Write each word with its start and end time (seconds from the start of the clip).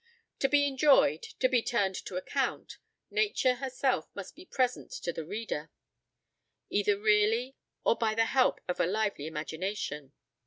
To 0.39 0.49
be 0.49 0.65
enjoyed, 0.67 1.21
to 1.21 1.47
be 1.47 1.61
turned 1.61 1.93
to 2.05 2.15
account, 2.15 2.79
Nature 3.11 3.53
herself 3.57 4.09
must 4.15 4.35
be 4.35 4.47
present 4.47 4.91
to 4.93 5.13
the 5.13 5.23
reader, 5.23 5.69
either 6.71 6.97
really, 6.99 7.55
or 7.83 7.95
by 7.95 8.15
the 8.15 8.25
help 8.25 8.61
of 8.67 8.79
a 8.79 8.87
lively 8.87 9.27
imagination. 9.27 10.13